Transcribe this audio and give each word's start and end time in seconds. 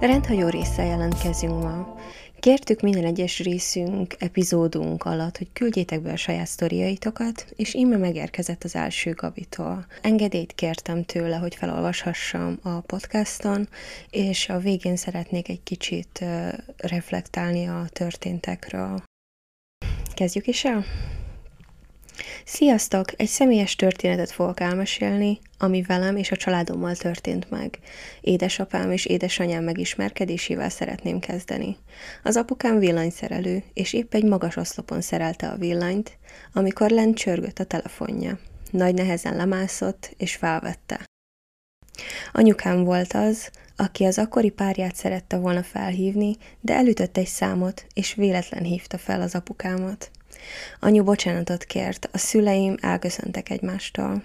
Rendhagyó 0.00 0.48
résszel 0.48 0.86
jelentkezünk 0.86 1.62
ma. 1.62 1.96
Kértük 2.40 2.80
minden 2.80 3.04
egyes 3.04 3.38
részünk, 3.38 4.14
epizódunk 4.18 5.04
alatt, 5.04 5.38
hogy 5.38 5.52
küldjétek 5.52 6.00
be 6.00 6.12
a 6.12 6.16
saját 6.16 6.46
sztoriaitokat, 6.46 7.46
és 7.56 7.74
íme 7.74 7.96
megérkezett 7.96 8.64
az 8.64 8.74
első 8.74 9.12
Gabitól. 9.12 9.86
Engedélyt 10.02 10.52
kértem 10.52 11.04
tőle, 11.04 11.36
hogy 11.36 11.54
felolvashassam 11.54 12.58
a 12.62 12.80
podcaston, 12.80 13.68
és 14.10 14.48
a 14.48 14.58
végén 14.58 14.96
szeretnék 14.96 15.48
egy 15.48 15.62
kicsit 15.62 16.24
reflektálni 16.76 17.66
a 17.66 17.84
történtekről. 17.92 19.02
Kezdjük 20.14 20.46
is 20.46 20.64
el? 20.64 20.84
Sziasztok! 22.44 23.20
Egy 23.20 23.28
személyes 23.28 23.76
történetet 23.76 24.30
fogok 24.30 24.60
elmesélni, 24.60 25.38
ami 25.58 25.82
velem 25.82 26.16
és 26.16 26.30
a 26.30 26.36
családommal 26.36 26.96
történt 26.96 27.50
meg. 27.50 27.78
Édesapám 28.20 28.90
és 28.92 29.04
édesanyám 29.04 29.64
megismerkedésével 29.64 30.68
szeretném 30.68 31.18
kezdeni. 31.18 31.76
Az 32.22 32.36
apukám 32.36 32.78
villanyszerelő, 32.78 33.62
és 33.74 33.92
épp 33.92 34.14
egy 34.14 34.24
magas 34.24 34.56
oszlopon 34.56 35.00
szerelte 35.00 35.48
a 35.48 35.56
villanyt, 35.56 36.18
amikor 36.52 36.90
lent 36.90 37.16
csörgött 37.16 37.58
a 37.58 37.64
telefonja. 37.64 38.38
Nagy 38.70 38.94
nehezen 38.94 39.36
lemászott, 39.36 40.14
és 40.16 40.34
felvette. 40.34 41.00
Anyukám 42.32 42.84
volt 42.84 43.12
az, 43.12 43.50
aki 43.76 44.04
az 44.04 44.18
akkori 44.18 44.50
párját 44.50 44.94
szerette 44.94 45.36
volna 45.36 45.62
felhívni, 45.62 46.36
de 46.60 46.74
elütött 46.74 47.16
egy 47.16 47.26
számot, 47.26 47.86
és 47.94 48.14
véletlen 48.14 48.62
hívta 48.62 48.98
fel 48.98 49.20
az 49.20 49.34
apukámat. 49.34 50.10
Anyu 50.80 51.04
bocsánatot 51.04 51.64
kért, 51.64 52.08
a 52.12 52.18
szüleim 52.18 52.76
elköszöntek 52.80 53.50
egymástól. 53.50 54.22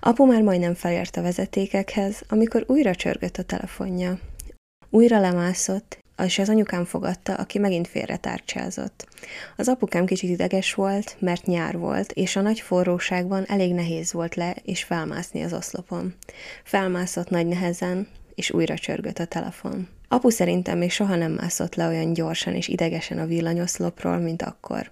Apu 0.00 0.26
már 0.26 0.42
majdnem 0.42 0.74
felért 0.74 1.16
a 1.16 1.22
vezetékekhez, 1.22 2.22
amikor 2.28 2.64
újra 2.66 2.94
csörgött 2.94 3.36
a 3.36 3.42
telefonja. 3.42 4.18
Újra 4.90 5.20
lemászott, 5.20 5.98
és 6.24 6.38
az 6.38 6.48
anyukám 6.48 6.84
fogadta, 6.84 7.34
aki 7.34 7.58
megint 7.58 7.88
félre 7.88 8.16
tárcsázott. 8.16 9.06
Az 9.56 9.68
apukám 9.68 10.04
kicsit 10.04 10.30
ideges 10.30 10.74
volt, 10.74 11.16
mert 11.18 11.46
nyár 11.46 11.78
volt, 11.78 12.12
és 12.12 12.36
a 12.36 12.40
nagy 12.40 12.60
forróságban 12.60 13.44
elég 13.48 13.74
nehéz 13.74 14.12
volt 14.12 14.34
le 14.34 14.56
és 14.64 14.82
felmászni 14.82 15.42
az 15.42 15.52
oszlopon. 15.52 16.14
Felmászott 16.64 17.30
nagy 17.30 17.46
nehezen, 17.46 18.08
és 18.34 18.50
újra 18.50 18.78
csörgött 18.78 19.18
a 19.18 19.24
telefon. 19.24 19.88
Apu 20.14 20.30
szerintem 20.30 20.78
még 20.78 20.90
soha 20.90 21.16
nem 21.16 21.32
mászott 21.32 21.74
le 21.74 21.86
olyan 21.86 22.12
gyorsan 22.12 22.54
és 22.54 22.68
idegesen 22.68 23.18
a 23.18 23.26
villanyoszlopról, 23.26 24.18
mint 24.18 24.42
akkor. 24.42 24.90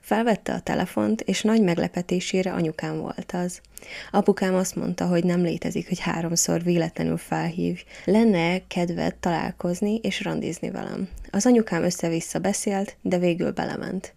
Felvette 0.00 0.52
a 0.52 0.60
telefont, 0.60 1.20
és 1.20 1.42
nagy 1.42 1.62
meglepetésére 1.62 2.52
anyukám 2.52 2.98
volt 2.98 3.32
az. 3.32 3.60
Apukám 4.10 4.54
azt 4.54 4.76
mondta, 4.76 5.06
hogy 5.06 5.24
nem 5.24 5.42
létezik, 5.42 5.88
hogy 5.88 5.98
háromszor 5.98 6.62
véletlenül 6.62 7.16
felhív. 7.16 7.84
Lenne 8.04 8.66
kedved 8.66 9.14
találkozni 9.14 9.98
és 10.02 10.22
randizni 10.22 10.70
velem. 10.70 11.08
Az 11.30 11.46
anyukám 11.46 11.82
össze-vissza 11.82 12.38
beszélt, 12.38 12.96
de 13.02 13.18
végül 13.18 13.52
belement. 13.52 14.14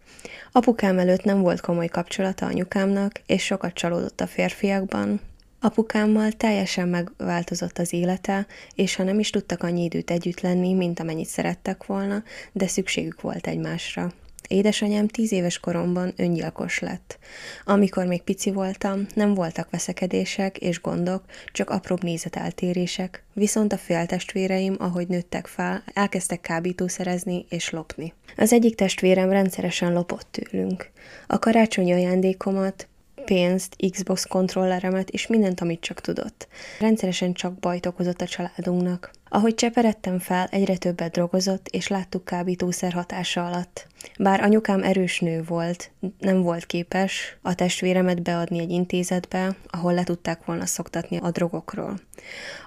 Apukám 0.52 1.00
előtt 1.00 1.24
nem 1.24 1.42
volt 1.42 1.62
komoly 1.62 1.88
kapcsolata 1.88 2.46
anyukámnak, 2.46 3.22
és 3.26 3.44
sokat 3.44 3.74
csalódott 3.74 4.22
a 4.22 4.28
férfiakban, 4.28 5.22
Apukámmal 5.60 6.32
teljesen 6.32 6.88
megváltozott 6.88 7.78
az 7.78 7.94
élete, 7.94 8.48
és 8.76 8.96
ha 8.96 9.04
nem 9.04 9.20
is 9.20 9.30
tudtak 9.30 9.64
annyi 9.64 9.84
időt 9.84 10.12
együtt 10.12 10.42
lenni, 10.42 10.74
mint 10.74 11.00
amennyit 11.00 11.28
szerettek 11.28 11.86
volna, 11.86 12.24
de 12.52 12.68
szükségük 12.68 13.22
volt 13.22 13.48
egymásra. 13.48 14.14
Édesanyám 14.48 15.08
tíz 15.08 15.32
éves 15.32 15.60
koromban 15.60 16.14
öngyilkos 16.16 16.80
lett. 16.80 17.20
Amikor 17.66 18.06
még 18.06 18.22
pici 18.22 18.52
voltam, 18.52 19.06
nem 19.14 19.34
voltak 19.34 19.70
veszekedések 19.70 20.58
és 20.58 20.82
gondok, 20.82 21.24
csak 21.52 21.70
apróbb 21.70 22.04
nézeteltérések, 22.04 23.24
viszont 23.34 23.74
a 23.74 23.78
féltestvéreim, 23.78 24.76
ahogy 24.80 25.08
nőttek 25.08 25.48
fel, 25.48 25.84
elkezdtek 25.94 26.42
kábítószerezni 26.42 27.46
és 27.50 27.70
lopni. 27.70 28.14
Az 28.38 28.54
egyik 28.54 28.76
testvérem 28.76 29.30
rendszeresen 29.30 29.94
lopott 29.94 30.28
tőlünk. 30.32 30.90
A 31.28 31.40
karácsonyi 31.40 31.92
ajándékomat 31.92 32.88
pénzt, 33.28 33.76
Xbox 33.92 34.26
kontrolleremet 34.26 35.10
és 35.10 35.28
mindent, 35.28 35.62
amit 35.62 35.82
csak 35.82 36.02
tudott. 36.02 36.48
Rendszeresen 36.80 37.34
csak 37.34 37.60
bajt 37.60 37.86
okozott 37.86 38.22
a 38.22 38.26
családunknak. 38.26 39.12
Ahogy 39.30 39.56
cseperedtem 39.56 40.20
fel, 40.20 40.48
egyre 40.52 40.78
többet 40.78 41.12
drogozott, 41.12 41.68
és 41.68 41.88
láttuk 41.88 42.26
kábítószer 42.26 42.94
hatása 42.94 43.46
alatt. 43.46 43.88
Bár 44.20 44.42
anyukám 44.42 44.84
erős 44.84 45.20
nő 45.20 45.44
volt, 45.44 45.92
nem 46.20 46.42
volt 46.42 46.66
képes 46.66 47.38
a 47.42 47.56
testvéremet 47.56 48.22
beadni 48.22 48.60
egy 48.60 48.70
intézetbe, 48.70 49.56
ahol 49.68 49.94
le 49.94 50.04
tudták 50.04 50.46
volna 50.46 50.66
szoktatni 50.66 51.18
a 51.18 51.32
drogokról. 51.32 52.00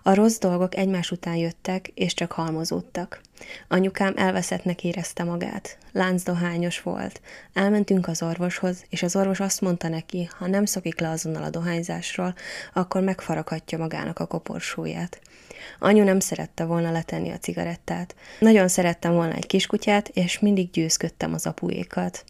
A 0.03 0.15
rossz 0.15 0.39
dolgok 0.39 0.77
egymás 0.77 1.11
után 1.11 1.37
jöttek, 1.37 1.89
és 1.95 2.15
csak 2.15 2.33
halmozódtak. 2.33 3.21
Anyukám 3.69 4.13
elveszettnek 4.17 4.85
érezte 4.85 5.25
magát. 5.25 5.79
Láncdohányos 5.93 6.83
volt. 6.83 7.21
Elmentünk 7.53 8.09
az 8.09 8.23
orvoshoz, 8.23 8.85
és 8.89 9.03
az 9.03 9.17
orvos 9.17 9.41
azt 9.41 9.61
mondta 9.61 9.89
neki, 9.89 10.29
ha 10.39 10.47
nem 10.47 10.65
szokik 10.65 11.01
le 11.01 11.09
azonnal 11.09 11.43
a 11.43 11.51
dohányzásról, 11.51 12.35
akkor 12.75 13.03
megfaraghatja 13.03 13.79
magának 13.79 14.19
a 14.19 14.27
koporsóját. 14.27 15.21
Anyu 15.79 16.05
nem 16.05 16.21
szerette 16.21 16.65
volna 16.65 16.91
letenni 16.91 17.31
a 17.31 17.39
cigarettát. 17.39 18.15
Nagyon 18.39 18.69
szerettem 18.69 19.13
volna 19.13 19.35
egy 19.35 19.47
kiskutyát, 19.47 20.09
és 20.09 20.39
mindig 20.39 20.71
győzködtem 20.71 21.20
az 21.23 21.47
apuékat. 21.47 22.25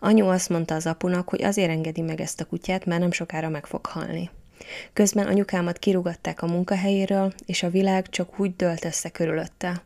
Anyu 0.00 0.26
azt 0.26 0.48
mondta 0.48 0.74
az 0.74 0.86
apunak, 0.86 1.28
hogy 1.28 1.42
azért 1.42 1.70
engedi 1.70 2.00
meg 2.00 2.20
ezt 2.20 2.40
a 2.40 2.44
kutyát, 2.44 2.84
mert 2.84 3.00
nem 3.00 3.12
sokára 3.12 3.48
meg 3.48 3.66
fog 3.66 3.86
halni. 3.86 4.30
Közben 4.92 5.26
anyukámat 5.26 5.78
kirugatták 5.78 6.42
a 6.42 6.46
munkahelyéről, 6.46 7.32
és 7.46 7.62
a 7.62 7.70
világ 7.70 8.08
csak 8.08 8.40
úgy 8.40 8.56
dölt 8.56 8.84
össze 8.84 9.08
körülötte. 9.08 9.82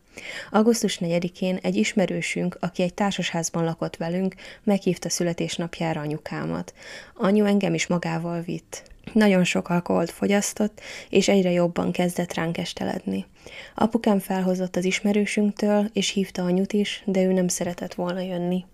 Augusztus 0.51 0.97
4-én 1.01 1.59
egy 1.61 1.75
ismerősünk, 1.75 2.57
aki 2.59 2.83
egy 2.83 2.93
társasházban 2.93 3.63
lakott 3.63 3.95
velünk, 3.97 4.35
meghívta 4.63 5.09
születésnapjára 5.09 6.01
anyukámat. 6.01 6.73
Anyu 7.13 7.45
engem 7.45 7.73
is 7.73 7.87
magával 7.87 8.41
vitt. 8.41 8.90
Nagyon 9.13 9.43
sok 9.43 9.69
alkoholt 9.69 10.11
fogyasztott, 10.11 10.81
és 11.09 11.27
egyre 11.27 11.51
jobban 11.51 11.91
kezdett 11.91 12.33
ránk 12.33 12.57
esteledni. 12.57 13.25
Apukám 13.75 14.19
felhozott 14.19 14.75
az 14.75 14.85
ismerősünktől, 14.85 15.89
és 15.93 16.09
hívta 16.09 16.43
anyut 16.43 16.73
is, 16.73 17.03
de 17.05 17.21
ő 17.23 17.31
nem 17.31 17.47
szeretett 17.47 17.93
volna 17.93 18.21
jönni. 18.21 18.65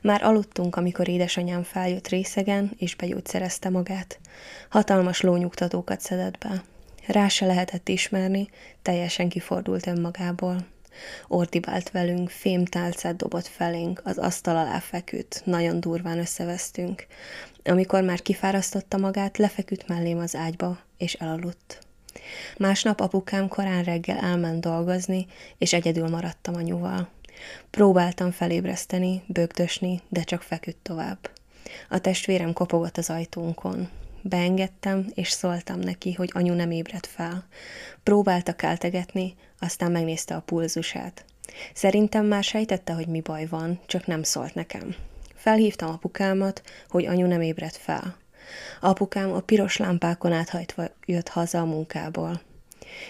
Már 0.00 0.22
aludtunk, 0.22 0.76
amikor 0.76 1.08
édesanyám 1.08 1.62
feljött 1.62 2.08
részegen, 2.08 2.70
és 2.76 2.94
begyógyszerezte 2.94 3.68
magát. 3.68 4.20
Hatalmas 4.68 5.20
lónyugtatókat 5.20 6.00
szedett 6.00 6.38
be. 6.38 6.62
Rá 7.06 7.28
se 7.28 7.46
lehetett 7.46 7.88
ismerni, 7.88 8.48
teljesen 8.82 9.28
kifordult 9.28 9.86
önmagából. 9.86 10.56
Ordibált 11.28 11.90
velünk, 11.90 12.30
fémtálcát 12.30 13.16
dobott 13.16 13.46
felénk, 13.46 14.00
az 14.04 14.18
asztal 14.18 14.56
alá 14.56 14.78
feküdt, 14.78 15.42
nagyon 15.44 15.80
durván 15.80 16.18
összevesztünk. 16.18 17.06
Amikor 17.64 18.02
már 18.02 18.22
kifárasztotta 18.22 18.98
magát, 18.98 19.38
lefeküdt 19.38 19.88
mellém 19.88 20.18
az 20.18 20.36
ágyba, 20.36 20.78
és 20.98 21.12
elaludt. 21.12 21.78
Másnap 22.56 23.00
apukám 23.00 23.48
korán 23.48 23.82
reggel 23.82 24.18
elment 24.18 24.60
dolgozni, 24.60 25.26
és 25.58 25.72
egyedül 25.72 26.08
maradtam 26.08 26.54
anyuval. 26.54 27.08
Próbáltam 27.70 28.30
felébreszteni, 28.30 29.22
bögdösni, 29.26 30.00
de 30.08 30.22
csak 30.22 30.42
feküdt 30.42 30.82
tovább. 30.82 31.30
A 31.88 31.98
testvérem 31.98 32.52
kopogott 32.52 32.96
az 32.96 33.10
ajtónkon. 33.10 33.88
Beengedtem, 34.22 35.06
és 35.14 35.30
szóltam 35.30 35.78
neki, 35.78 36.12
hogy 36.12 36.30
anyu 36.34 36.54
nem 36.54 36.70
ébredt 36.70 37.06
fel. 37.06 37.46
Próbálta 38.02 38.52
keltegetni, 38.52 39.34
aztán 39.58 39.90
megnézte 39.90 40.34
a 40.34 40.40
pulzusát. 40.40 41.24
Szerintem 41.74 42.26
már 42.26 42.44
sejtette, 42.44 42.92
hogy 42.92 43.06
mi 43.06 43.20
baj 43.20 43.46
van, 43.46 43.80
csak 43.86 44.06
nem 44.06 44.22
szólt 44.22 44.54
nekem. 44.54 44.94
Felhívtam 45.34 45.90
apukámat, 45.90 46.62
hogy 46.88 47.06
anyu 47.06 47.26
nem 47.26 47.40
ébredt 47.40 47.76
fel. 47.76 48.16
Apukám 48.80 49.32
a 49.32 49.40
piros 49.40 49.76
lámpákon 49.76 50.32
áthajtva 50.32 50.84
jött 51.06 51.28
haza 51.28 51.60
a 51.60 51.64
munkából. 51.64 52.40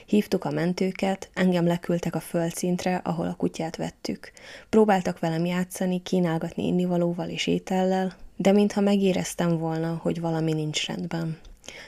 Hívtuk 0.06 0.44
a 0.44 0.50
mentőket, 0.50 1.30
engem 1.34 1.66
leküldtek 1.66 2.14
a 2.14 2.20
földszintre, 2.20 2.96
ahol 3.04 3.26
a 3.26 3.34
kutyát 3.34 3.76
vettük. 3.76 4.32
Próbáltak 4.68 5.18
velem 5.18 5.44
játszani, 5.44 6.02
kínálgatni 6.02 6.66
innivalóval 6.66 7.28
és 7.28 7.46
étellel, 7.46 8.16
de 8.42 8.52
mintha 8.52 8.80
megéreztem 8.80 9.58
volna, 9.58 9.98
hogy 10.02 10.20
valami 10.20 10.52
nincs 10.52 10.86
rendben. 10.86 11.38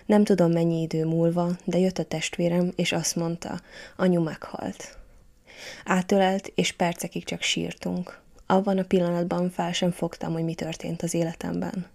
Nem 0.06 0.24
tudom 0.24 0.52
mennyi 0.52 0.82
idő 0.82 1.04
múlva, 1.04 1.50
de 1.64 1.78
jött 1.78 1.98
a 1.98 2.04
testvérem, 2.04 2.72
és 2.76 2.92
azt 2.92 3.16
mondta, 3.16 3.60
anyu 3.96 4.22
meghalt. 4.22 4.98
Átölelt, 5.84 6.52
és 6.54 6.72
percekig 6.72 7.24
csak 7.24 7.42
sírtunk. 7.42 8.20
Abban 8.46 8.78
a 8.78 8.82
pillanatban 8.82 9.50
fel 9.50 9.72
sem 9.72 9.90
fogtam, 9.90 10.32
hogy 10.32 10.44
mi 10.44 10.54
történt 10.54 11.02
az 11.02 11.14
életemben. 11.14 11.86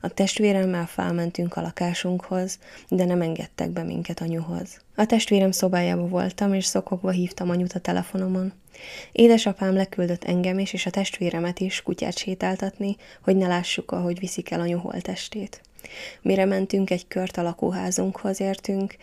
A 0.00 0.08
testvéremmel 0.08 0.86
felmentünk 0.86 1.56
a 1.56 1.60
lakásunkhoz, 1.60 2.58
de 2.88 3.04
nem 3.04 3.20
engedtek 3.20 3.70
be 3.70 3.82
minket 3.82 4.20
anyuhoz. 4.20 4.80
A 4.94 5.06
testvérem 5.06 5.50
szobájába 5.50 6.06
voltam, 6.06 6.54
és 6.54 6.64
szokogva 6.64 7.10
hívtam 7.10 7.50
anyut 7.50 7.72
a 7.72 7.78
telefonomon. 7.78 8.52
Édesapám 9.12 9.74
leküldött 9.74 10.24
engem 10.24 10.58
is, 10.58 10.72
és 10.72 10.86
a 10.86 10.90
testvéremet 10.90 11.60
is 11.60 11.82
kutyát 11.82 12.16
sétáltatni, 12.16 12.96
hogy 13.22 13.36
ne 13.36 13.46
lássuk, 13.46 13.90
ahogy 13.90 14.18
viszik 14.18 14.50
el 14.50 14.60
anyu 14.60 14.78
holtestét. 14.78 15.60
Mire 16.22 16.44
mentünk, 16.44 16.90
egy 16.90 17.08
kört 17.08 17.36
a 17.36 17.42
lakóházunkhoz 17.42 18.40
értünk, 18.40 18.96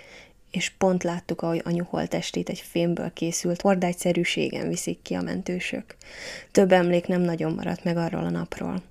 és 0.52 0.70
pont 0.70 1.04
láttuk, 1.04 1.42
ahogy 1.42 1.62
anyu 1.66 1.84
holtestét 1.84 2.50
egy 2.50 2.60
fémből 2.60 3.14
készült 3.14 3.62
hordágyszerűségen 3.62 4.68
viszik 4.68 5.02
ki 5.02 5.14
a 5.14 5.22
mentősök. 5.22 5.96
Több 6.52 6.72
emlék 6.72 7.08
nem 7.08 7.22
nagyon 7.22 7.54
maradt 7.54 7.84
meg 7.84 7.98
arról 7.98 8.24
a 8.24 8.30
napról. 8.30 8.82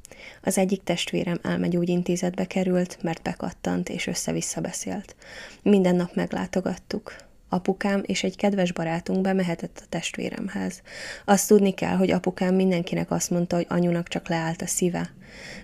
Az 0.43 0.58
egyik 0.58 0.82
testvérem 0.82 1.38
elmegyógyintézetbe 1.43 2.46
került, 2.46 2.99
mert 3.02 3.22
bekattant 3.22 3.88
és 3.88 4.06
össze-vissza 4.06 4.60
beszélt. 4.60 5.16
Minden 5.62 5.96
nap 5.96 6.14
meglátogattuk. 6.14 7.16
Apukám 7.49 8.02
és 8.06 8.22
egy 8.22 8.37
kedves 8.37 8.72
barátunk 8.72 9.20
bemehetett 9.20 9.81
a 9.82 9.87
testvéremhez. 9.88 10.82
Azt 11.25 11.49
tudni 11.49 11.75
kell, 11.75 11.96
hogy 11.96 12.10
apukám 12.10 12.55
mindenkinek 12.55 13.10
azt 13.10 13.31
mondta, 13.31 13.56
hogy 13.56 13.66
anyunak 13.69 14.08
csak 14.08 14.28
leállt 14.28 14.62
a 14.62 14.66
szíve. 14.66 15.12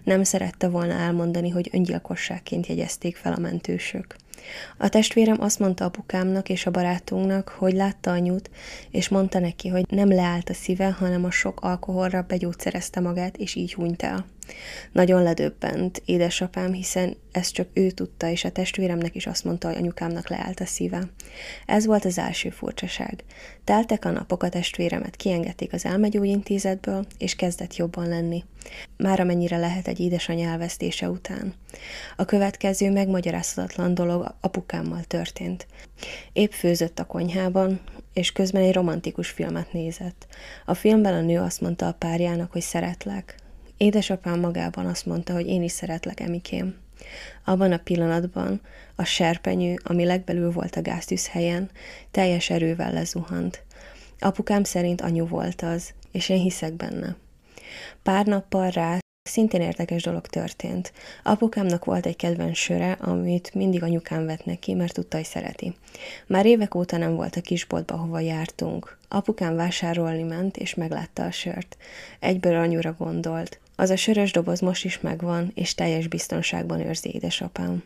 Nem 0.05 0.23
szerette 0.23 0.69
volna 0.69 0.93
elmondani, 0.93 1.49
hogy 1.49 1.71
öngyilkosságként 1.73 2.67
jegyezték 2.67 3.17
fel 3.17 3.33
a 3.33 3.39
mentősök. 3.39 4.17
A 4.79 4.89
testvérem 4.89 5.37
azt 5.41 5.59
mondta 5.59 5.85
apukámnak 5.85 6.49
és 6.49 6.67
a 6.67 6.71
barátunknak, 6.71 7.49
hogy 7.49 7.73
látta 7.73 8.11
anyut, 8.11 8.51
és 8.91 9.09
mondta 9.09 9.39
neki, 9.39 9.69
hogy 9.69 9.85
nem 9.89 10.09
leállt 10.09 10.49
a 10.49 10.55
szíve, 10.55 10.91
hanem 10.91 11.25
a 11.25 11.31
sok 11.31 11.61
alkoholra 11.61 12.23
begyógyszerezte 12.23 13.01
magát, 13.01 13.37
és 13.37 13.55
így 13.55 13.75
hunyt 13.75 14.03
el. 14.03 14.25
Nagyon 14.93 15.23
ledöbbent 15.23 16.03
édesapám, 16.05 16.73
hiszen 16.73 17.17
ezt 17.33 17.53
csak 17.53 17.69
ő 17.73 17.91
tudta, 17.91 18.29
és 18.29 18.45
a 18.45 18.51
testvéremnek 18.51 19.15
is 19.15 19.27
azt 19.27 19.45
mondta, 19.45 19.69
hogy 19.69 19.77
anyukámnak 19.77 20.29
leállt 20.29 20.61
a 20.61 20.67
szíve. 20.67 21.03
Ez 21.67 21.87
volt 21.87 22.05
az 22.05 22.19
első 22.19 22.51
furcsaság. 22.51 23.25
Teltek 23.65 24.05
a 24.05 24.11
napok, 24.11 24.43
a 24.43 24.49
testvéremet 24.49 25.17
kiengedték 25.17 25.73
az 25.73 25.85
elmegyógyintézetből, 25.85 27.07
és 27.19 27.37
kezdett 27.37 27.77
jobban 27.77 28.09
lenni. 28.09 28.45
Már 28.97 29.21
amennyire 29.21 29.57
lehet 29.57 29.89
egy 29.89 30.01
édesanyja 30.01 30.49
elvesztése 30.49 31.09
után. 31.09 31.55
A 32.17 32.25
következő 32.25 32.91
megmagyarázhatatlan 32.91 33.95
dolog 33.95 34.35
apukámmal 34.41 35.03
történt. 35.03 35.67
Épp 36.33 36.51
főzött 36.51 36.99
a 36.99 37.05
konyhában, 37.05 37.81
és 38.13 38.33
közben 38.33 38.63
egy 38.63 38.73
romantikus 38.73 39.29
filmet 39.29 39.73
nézett. 39.73 40.27
A 40.65 40.75
filmben 40.75 41.15
a 41.15 41.21
nő 41.21 41.39
azt 41.41 41.61
mondta 41.61 41.87
a 41.87 41.93
párjának, 41.93 42.53
hogy 42.53 42.63
szeretlek. 42.63 43.43
Édesapám 43.77 44.41
magában 44.41 44.87
azt 44.87 45.07
mondta, 45.07 45.33
hogy 45.33 45.47
én 45.47 45.63
is 45.63 45.73
szeretlek, 45.73 46.21
Emikém. 46.21 46.77
Abban 47.45 47.73
a 47.73 47.79
pillanatban 47.79 48.61
a 48.95 49.05
serpenyő, 49.05 49.79
ami 49.83 50.05
legbelül 50.05 50.53
volt 50.53 50.77
a 50.77 50.83
gáztűz 50.83 51.29
helyen, 51.29 51.71
teljes 52.11 52.51
erővel 52.51 52.93
lezuhant. 52.93 53.63
Apukám 54.19 54.65
szerint 54.65 55.01
anyu 55.01 55.27
volt 55.27 55.63
az, 55.63 55.93
és 56.13 56.29
én 56.29 56.41
hiszek 56.41 56.73
benne. 56.73 57.17
Pár 58.03 58.27
nappal 58.27 58.71
rá 58.71 58.99
Szintén 59.29 59.61
érdekes 59.61 60.03
dolog 60.03 60.27
történt. 60.27 60.93
Apukámnak 61.23 61.85
volt 61.85 62.07
egy 62.07 62.17
kedvenc 62.17 62.57
söre, 62.57 62.93
amit 62.93 63.55
mindig 63.55 63.83
anyukám 63.83 64.27
vett 64.27 64.45
neki, 64.45 64.75
mert 64.75 64.93
tudta, 64.93 65.17
hogy 65.17 65.27
szereti. 65.27 65.75
Már 66.27 66.47
évek 66.47 66.75
óta 66.75 66.97
nem 66.97 67.15
volt 67.15 67.37
a 67.37 67.41
kisboltba, 67.41 67.97
hova 67.97 68.21
jártunk. 68.21 68.99
Apukám 69.09 69.57
vásárolni 69.57 70.23
ment, 70.23 70.57
és 70.57 70.75
meglátta 70.75 71.25
a 71.25 71.31
sört. 71.31 71.77
Egyből 72.21 72.57
anyura 72.57 72.93
gondolt. 72.99 73.61
Az 73.77 73.91
a 73.91 73.97
sörös 73.97 74.33
doboz 74.33 74.61
most 74.61 74.85
is 74.85 75.01
megvan, 75.01 75.53
és 75.55 75.75
teljes 75.75 76.07
biztonságban 76.07 76.81
őrzi 76.81 77.11
édesapám. 77.15 77.83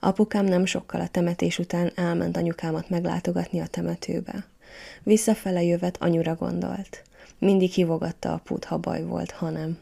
Apukám 0.00 0.44
nem 0.44 0.64
sokkal 0.64 1.00
a 1.00 1.08
temetés 1.08 1.58
után 1.58 1.92
elment 1.94 2.36
anyukámat 2.36 2.88
meglátogatni 2.90 3.60
a 3.60 3.66
temetőbe. 3.66 4.46
Visszafele 5.02 5.62
jövet 5.62 5.96
anyura 6.00 6.34
gondolt. 6.34 7.02
Mindig 7.38 7.70
hívogatta 7.70 8.32
aput, 8.32 8.64
ha 8.64 8.78
baj 8.78 9.02
volt, 9.02 9.30
ha 9.30 9.50
nem. 9.50 9.78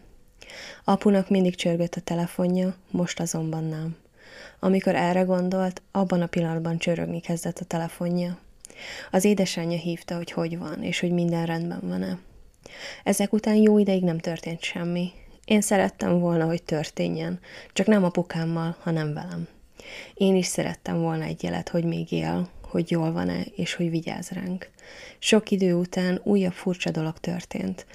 Apunak 0.85 1.31
mindig 1.31 1.55
csörgött 1.55 1.95
a 1.95 2.01
telefonja, 2.01 2.75
most 2.91 3.21
azonban 3.21 3.65
nem. 3.65 3.97
Amikor 4.59 4.95
erre 4.95 5.23
gondolt, 5.23 5.83
abban 5.91 6.23
a 6.23 6.27
pillanatban 6.27 6.79
csörögni 6.79 7.21
kezdett 7.21 7.59
a 7.59 7.65
telefonja. 7.65 8.39
Az 9.11 9.25
édesanyja 9.25 9.79
hívta, 9.79 10.17
hogy 10.17 10.31
hogy 10.31 10.59
van, 10.59 10.83
és 10.83 11.01
hogy 11.01 11.11
minden 11.11 11.47
rendben 11.47 11.81
van-e. 11.83 12.19
Ezek 13.05 13.33
után 13.33 13.55
jó 13.55 13.79
ideig 13.79 14.03
nem 14.03 14.19
történt 14.19 14.63
semmi. 14.63 15.13
Én 15.47 15.61
szerettem 15.61 16.19
volna, 16.19 16.47
hogy 16.47 16.63
történjen, 16.63 17.41
csak 17.73 17.87
nem 17.87 18.05
apukámmal, 18.05 18.77
hanem 18.81 19.15
velem. 19.15 19.49
Én 20.15 20.37
is 20.37 20.47
szerettem 20.47 21.01
volna 21.01 21.25
egy 21.25 21.43
jelet, 21.43 21.69
hogy 21.69 21.85
még 21.85 22.13
él, 22.13 22.49
hogy 22.63 22.91
jól 22.91 23.13
van-e, 23.13 23.41
és 23.57 23.75
hogy 23.75 23.91
vigyáz 23.91 24.29
ránk. 24.29 24.71
Sok 25.19 25.51
idő 25.51 25.75
után 25.75 26.21
újabb 26.23 26.53
furcsa 26.53 26.91
dolog 26.91 27.19
történt. 27.19 27.87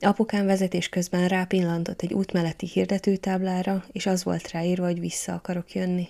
Apukám 0.00 0.46
vezetés 0.46 0.88
közben 0.88 1.28
rápillantott 1.28 2.02
egy 2.02 2.12
útmeleti 2.12 2.66
hirdetőtáblára, 2.66 3.84
és 3.92 4.06
az 4.06 4.24
volt 4.24 4.50
ráírva, 4.50 4.84
hogy 4.84 5.00
vissza 5.00 5.32
akarok 5.32 5.72
jönni. 5.72 6.08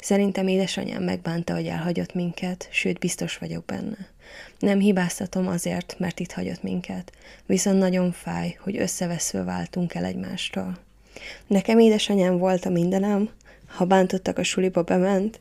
Szerintem 0.00 0.46
édesanyám 0.48 1.02
megbánta, 1.02 1.54
hogy 1.54 1.66
elhagyott 1.66 2.14
minket, 2.14 2.68
sőt, 2.70 2.98
biztos 2.98 3.38
vagyok 3.38 3.64
benne. 3.64 4.11
Nem 4.58 4.78
hibáztatom 4.78 5.46
azért, 5.46 5.96
mert 5.98 6.20
itt 6.20 6.32
hagyott 6.32 6.62
minket, 6.62 7.12
viszont 7.46 7.78
nagyon 7.78 8.12
fáj, 8.12 8.56
hogy 8.60 8.76
összeveszve 8.76 9.42
váltunk 9.42 9.94
el 9.94 10.04
egymástól. 10.04 10.78
Nekem 11.46 11.78
édesanyám 11.78 12.38
volt 12.38 12.64
a 12.64 12.70
mindenem, 12.70 13.30
ha 13.66 13.84
bántottak 13.84 14.38
a 14.38 14.42
suliba 14.42 14.82
bement, 14.82 15.40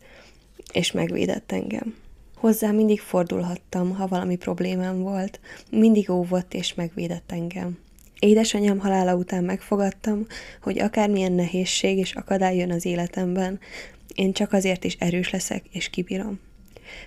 és 0.74 0.92
megvédett 0.92 1.52
engem. 1.52 1.96
Hozzá 2.36 2.72
mindig 2.72 3.00
fordulhattam, 3.00 3.96
ha 3.96 4.08
valami 4.08 4.36
problémám 4.36 5.00
volt, 5.00 5.40
mindig 5.70 6.10
óvott 6.10 6.54
és 6.54 6.74
megvédett 6.74 7.32
engem. 7.32 7.78
Édesanyám 8.20 8.80
halála 8.80 9.16
után 9.16 9.44
megfogadtam, 9.44 10.28
hogy 10.62 10.80
akármilyen 10.80 11.32
nehézség 11.32 11.98
és 11.98 12.14
akadály 12.16 12.56
jön 12.56 12.72
az 12.72 12.86
életemben, 12.86 13.60
én 14.16 14.34
csak 14.34 14.54
azért 14.54 14.84
is 14.84 14.96
erős 15.00 15.30
leszek 15.30 15.64
és 15.72 15.90
kibírom. 15.90 16.40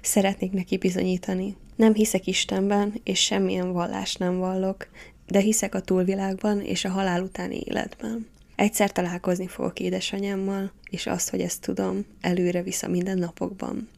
Szeretnék 0.02 0.52
neki 0.52 0.76
bizonyítani. 0.76 1.56
Nem 1.76 1.94
hiszek 1.94 2.26
Istenben, 2.26 3.00
és 3.04 3.20
semmilyen 3.20 3.72
vallást 3.72 4.18
nem 4.18 4.38
vallok, 4.38 4.88
de 5.26 5.40
hiszek 5.40 5.74
a 5.74 5.80
túlvilágban 5.80 6.60
és 6.60 6.84
a 6.84 6.90
halál 6.90 7.22
utáni 7.22 7.60
életben. 7.64 8.26
Egyszer 8.56 8.92
találkozni 8.92 9.46
fogok 9.46 9.80
édesanyámmal, 9.80 10.72
és 10.90 11.06
azt, 11.06 11.30
hogy 11.30 11.40
ezt 11.40 11.60
tudom, 11.60 12.04
előre 12.20 12.62
vissza 12.62 12.88
minden 12.88 13.18
napokban. 13.18 13.88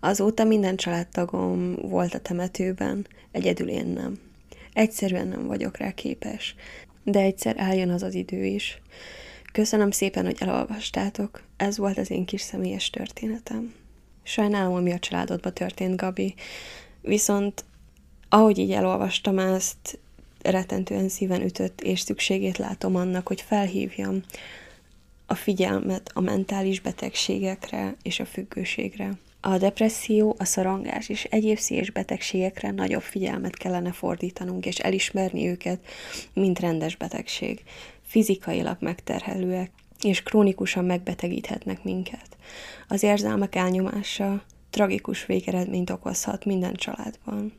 Azóta 0.00 0.44
minden 0.44 0.76
családtagom 0.76 1.74
volt 1.74 2.14
a 2.14 2.20
temetőben, 2.20 3.06
egyedül 3.32 3.68
én 3.68 3.86
nem. 3.86 4.18
Egyszerűen 4.72 5.28
nem 5.28 5.46
vagyok 5.46 5.76
rá 5.76 5.90
képes, 5.90 6.54
de 7.04 7.20
egyszer 7.20 7.54
eljön 7.58 7.90
az 7.90 8.02
az 8.02 8.14
idő 8.14 8.44
is. 8.44 8.80
Köszönöm 9.52 9.90
szépen, 9.90 10.24
hogy 10.24 10.36
elolvastátok, 10.38 11.42
ez 11.56 11.78
volt 11.78 11.98
az 11.98 12.10
én 12.10 12.24
kis 12.24 12.40
személyes 12.40 12.90
történetem. 12.90 13.74
Sajnálom, 14.22 14.74
ami 14.74 14.92
a 14.92 14.98
családodba 14.98 15.50
történt, 15.50 15.96
Gabi, 15.96 16.34
viszont 17.02 17.64
ahogy 18.28 18.58
így 18.58 18.72
elolvastam 18.72 19.38
ezt, 19.38 19.98
retentően 20.42 21.08
szíven 21.08 21.42
ütött, 21.42 21.80
és 21.80 22.00
szükségét 22.00 22.58
látom 22.58 22.96
annak, 22.96 23.26
hogy 23.26 23.40
felhívjam 23.40 24.22
a 25.26 25.34
figyelmet 25.34 26.10
a 26.14 26.20
mentális 26.20 26.80
betegségekre 26.80 27.96
és 28.02 28.20
a 28.20 28.24
függőségre. 28.24 29.10
A 29.40 29.58
depresszió, 29.58 30.36
a 30.38 30.44
szorongás 30.44 31.08
és 31.08 31.24
egyéb 31.24 31.58
szíves 31.58 31.90
betegségekre 31.90 32.70
nagyobb 32.70 33.02
figyelmet 33.02 33.56
kellene 33.56 33.92
fordítanunk, 33.92 34.66
és 34.66 34.78
elismerni 34.78 35.48
őket, 35.48 35.80
mint 36.32 36.58
rendes 36.58 36.96
betegség. 36.96 37.62
Fizikailag 38.02 38.76
megterhelőek, 38.80 39.70
és 40.02 40.22
krónikusan 40.22 40.84
megbetegíthetnek 40.84 41.84
minket. 41.84 42.36
Az 42.88 43.02
érzelmek 43.02 43.54
elnyomása 43.54 44.42
tragikus 44.72 45.26
végeredményt 45.26 45.90
okozhat 45.90 46.44
minden 46.44 46.74
családban, 46.74 47.52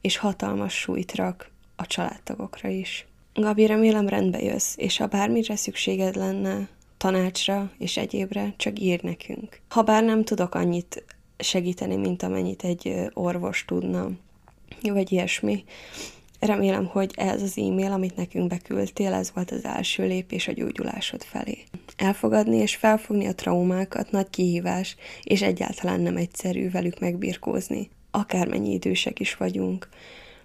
és 0.00 0.16
hatalmas 0.16 0.74
súlyt 0.74 1.14
rak 1.14 1.50
a 1.76 1.86
családtagokra 1.86 2.68
is. 2.68 3.06
Gabi, 3.34 3.66
remélem 3.66 4.08
rendbe 4.08 4.42
jössz, 4.42 4.74
és 4.76 4.96
ha 4.96 5.06
bármire 5.06 5.56
szükséged 5.56 6.16
lenne, 6.16 6.68
tanácsra 6.96 7.70
és 7.78 7.96
egyébre, 7.96 8.54
csak 8.56 8.80
ír 8.80 9.02
nekünk. 9.02 9.60
Ha 9.68 9.82
bár 9.82 10.04
nem 10.04 10.24
tudok 10.24 10.54
annyit 10.54 11.04
segíteni, 11.38 11.96
mint 11.96 12.22
amennyit 12.22 12.62
egy 12.62 12.94
orvos 13.12 13.64
tudna, 13.64 14.10
vagy 14.82 15.12
ilyesmi, 15.12 15.64
remélem, 16.46 16.86
hogy 16.86 17.12
ez 17.16 17.42
az 17.42 17.58
e-mail, 17.58 17.92
amit 17.92 18.16
nekünk 18.16 18.48
beküldtél, 18.48 19.12
ez 19.12 19.30
volt 19.34 19.50
az 19.50 19.64
első 19.64 20.06
lépés 20.06 20.48
a 20.48 20.52
gyógyulásod 20.52 21.22
felé. 21.22 21.58
Elfogadni 21.96 22.56
és 22.56 22.76
felfogni 22.76 23.26
a 23.26 23.34
traumákat 23.34 24.10
nagy 24.10 24.30
kihívás, 24.30 24.96
és 25.22 25.42
egyáltalán 25.42 26.00
nem 26.00 26.16
egyszerű 26.16 26.70
velük 26.70 27.00
megbirkózni. 27.00 27.90
Akármennyi 28.10 28.72
idősek 28.72 29.20
is 29.20 29.36
vagyunk. 29.36 29.88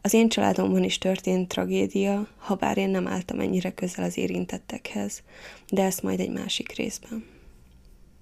Az 0.01 0.13
én 0.13 0.29
családomban 0.29 0.83
is 0.83 0.97
történt 0.97 1.47
tragédia, 1.47 2.27
ha 2.37 2.55
bár 2.55 2.77
én 2.77 2.89
nem 2.89 3.07
álltam 3.07 3.39
ennyire 3.39 3.71
közel 3.71 4.05
az 4.05 4.17
érintettekhez, 4.17 5.23
de 5.69 5.83
ezt 5.83 6.03
majd 6.03 6.19
egy 6.19 6.31
másik 6.31 6.75
részben. 6.75 7.38